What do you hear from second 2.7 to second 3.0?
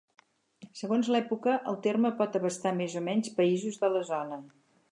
més